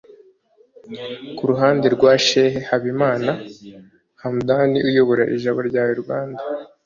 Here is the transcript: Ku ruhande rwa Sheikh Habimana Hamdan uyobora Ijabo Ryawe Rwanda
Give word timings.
Ku 1.35 1.43
ruhande 1.51 1.85
rwa 1.95 2.13
Sheikh 2.27 2.55
Habimana 2.71 3.31
Hamdan 4.21 4.71
uyobora 4.89 5.23
Ijabo 5.35 5.59
Ryawe 5.69 5.93
Rwanda 6.01 6.41